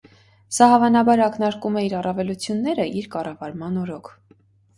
Սա 0.55 0.69
հավանաբար 0.69 1.21
ակնարկում 1.25 1.77
է 1.81 1.83
իր 1.89 1.95
առավելությունները 1.99 2.87
իր 3.03 3.11
կառավարման 3.19 3.79
օրոք։ 3.85 4.13